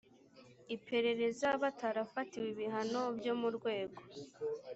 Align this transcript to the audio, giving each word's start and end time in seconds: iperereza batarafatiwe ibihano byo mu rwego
iperereza 0.75 1.47
batarafatiwe 1.61 2.47
ibihano 2.53 3.01
byo 3.17 3.33
mu 3.41 3.49
rwego 3.55 4.01